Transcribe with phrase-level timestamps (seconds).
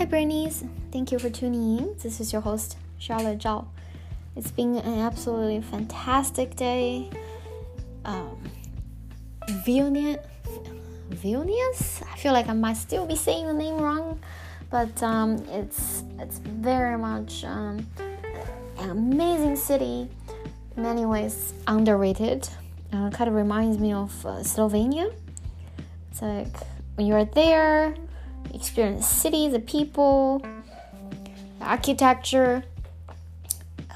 [0.00, 0.64] Hi, Bernice.
[0.92, 1.94] Thank you for tuning in.
[2.02, 3.66] This is your host, Charlotte Zhao.
[4.34, 7.10] It's been an absolutely fantastic day.
[8.06, 8.42] Um,
[9.46, 10.22] Vilnius?
[12.10, 14.18] I feel like I might still be saying the name wrong,
[14.70, 17.86] but um, it's it's very much um,
[18.78, 20.08] an amazing city.
[20.78, 22.48] In many ways, underrated.
[22.90, 25.12] Uh, kind of reminds me of uh, Slovenia.
[26.10, 26.56] It's like
[26.94, 27.94] when you're there,
[28.52, 30.42] experience the city, the people,
[31.58, 32.64] the architecture,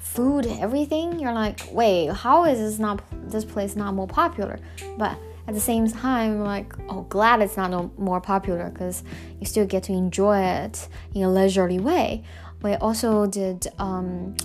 [0.00, 1.18] food, everything.
[1.18, 4.58] You're like, wait, how is this not this place not more popular?
[4.98, 9.02] But at the same time, like, oh, glad it's not no more popular because
[9.40, 12.22] you still get to enjoy it in a leisurely way.
[12.62, 14.36] We also did um,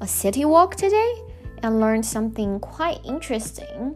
[0.00, 1.14] a city walk today
[1.62, 3.94] and learned something quite interesting,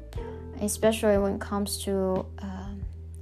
[0.61, 2.54] especially when it comes to, uh,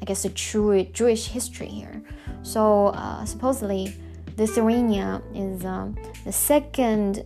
[0.02, 2.02] I guess, the true Jewish history here.
[2.42, 3.94] So, uh, supposedly,
[4.36, 7.22] Lithuania is um, the second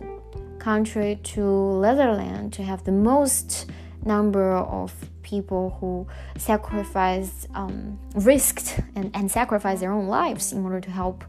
[0.59, 3.71] country to Netherlands to have the most
[4.05, 6.05] number of people who
[6.37, 11.23] sacrificed, um, risked, and, and sacrificed their own lives in order to help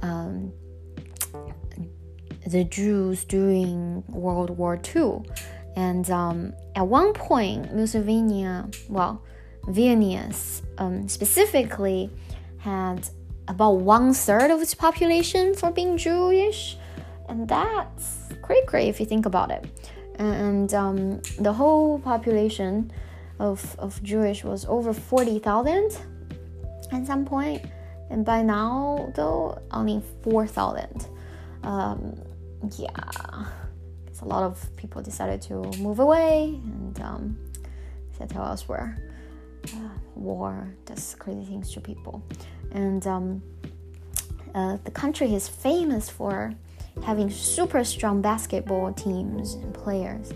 [0.00, 0.50] um,
[2.46, 5.20] the Jews during World War II.
[5.76, 9.22] And um, at one point, Lithuania, well,
[9.66, 12.10] Vilnius um, specifically,
[12.58, 13.08] had
[13.48, 16.76] about one third of its population for being Jewish,
[17.28, 19.66] and that's great if you think about it.
[20.18, 22.92] And um, the whole population
[23.38, 25.98] of, of Jewish was over 40,000
[26.92, 27.64] at some point,
[28.10, 31.08] and by now, though, only 4,000.
[31.64, 32.20] Um,
[32.76, 32.88] yeah,
[34.22, 37.38] a lot of people decided to move away and um,
[38.16, 38.96] settle elsewhere.
[39.68, 42.22] Uh, war does crazy things to people,
[42.72, 43.42] and um,
[44.54, 46.54] uh, the country is famous for
[47.04, 50.32] having super strong basketball teams and players.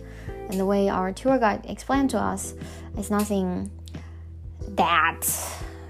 [0.49, 2.55] And the way our tour guide explained to us,
[2.97, 3.71] it's nothing
[4.69, 5.23] that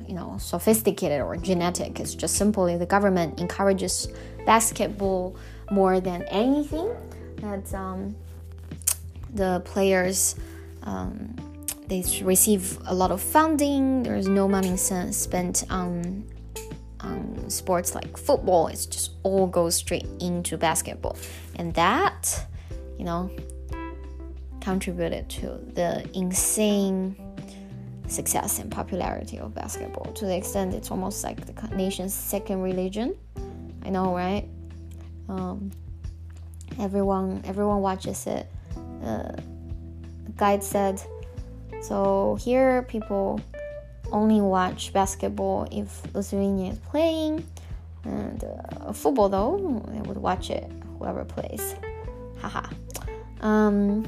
[0.07, 2.01] you know sophisticated or genetic.
[2.01, 4.09] It's just simply the government encourages
[4.45, 5.37] basketball
[5.71, 6.91] more than anything.
[7.37, 8.17] That um,
[9.35, 10.37] the players
[10.85, 11.35] um,
[11.89, 14.03] they receive a lot of funding.
[14.03, 16.25] There's no money spent on
[17.01, 18.67] on sports like football.
[18.69, 21.17] It's just all goes straight into basketball,
[21.57, 22.47] and that
[22.99, 23.31] you know
[24.61, 27.15] contributed to the insane
[28.09, 33.17] success and popularity of basketball to the extent it's almost like the nation's second religion.
[33.85, 34.49] I know, right?
[35.29, 35.71] Um,
[36.81, 38.51] everyone everyone watches it.
[39.05, 39.33] Uh,
[40.25, 41.01] the guide said,
[41.81, 43.41] so here people
[44.13, 47.47] only watch basketball if Lithuania is playing,
[48.05, 51.75] and uh, football though they would watch it whoever plays.
[52.41, 52.69] Haha.
[53.41, 54.07] um,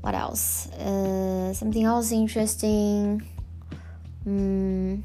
[0.00, 0.70] what else?
[0.72, 3.22] Uh, something else interesting.
[4.26, 5.04] Mm.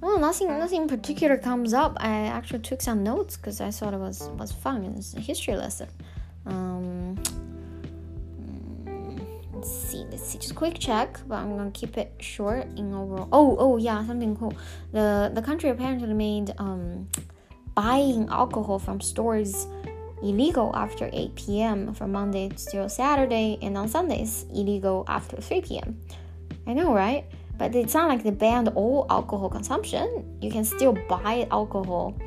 [0.00, 1.96] Well, nothing, nothing particular comes up.
[2.00, 4.84] I actually took some notes because I thought it was was fun.
[4.98, 5.88] It's a history lesson.
[6.44, 7.01] Um,
[9.62, 10.38] let's see, let's see.
[10.38, 13.28] Just quick check, but I'm gonna keep it short in overall.
[13.30, 14.54] Oh, oh yeah, something cool.
[14.90, 17.08] The the country apparently made um,
[17.74, 19.68] buying alcohol from stores
[20.20, 21.94] illegal after 8 p.m.
[21.94, 26.00] from Monday till Saturday, and on Sundays illegal after 3 p.m.
[26.66, 27.24] I know, right?
[27.56, 30.38] But it's not like they banned all alcohol consumption.
[30.40, 32.18] You can still buy alcohol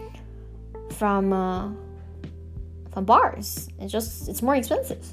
[0.92, 1.70] from uh,
[2.94, 3.68] from bars.
[3.82, 5.06] It's just it's more expensive.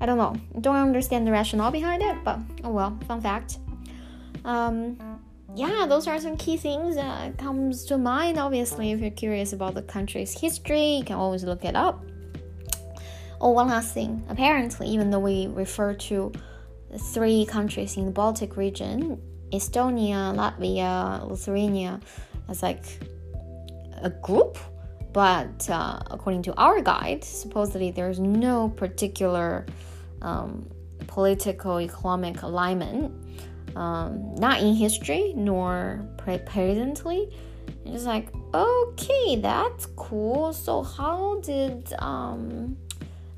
[0.00, 0.34] I don't know.
[0.60, 2.98] Don't understand the rationale behind it, but oh well.
[3.06, 3.58] Fun fact.
[4.44, 4.98] Um,
[5.54, 8.38] yeah, those are some key things that comes to mind.
[8.38, 12.04] Obviously, if you're curious about the country's history, you can always look it up.
[13.40, 14.24] Oh, one last thing.
[14.28, 16.32] Apparently, even though we refer to
[17.12, 19.20] three countries in the Baltic region
[19.52, 22.00] Estonia, Latvia, Lithuania
[22.48, 22.84] as like
[24.02, 24.58] a group.
[25.16, 29.64] But uh, according to our guide, supposedly there's no particular
[30.20, 30.68] um,
[31.06, 33.14] political economic alignment,
[33.74, 37.34] um, not in history nor pre- presently.
[37.86, 40.52] And it's like, okay, that's cool.
[40.52, 42.76] So how did um,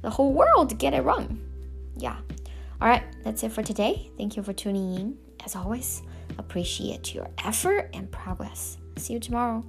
[0.03, 1.41] the whole world get it wrong?
[1.97, 2.17] Yeah,
[2.81, 4.11] all right, that's it for today.
[4.19, 5.19] Thank you for tuning in.
[5.45, 6.03] As always,
[6.39, 8.79] appreciate your effort and progress.
[8.97, 9.63] See you tomorrow.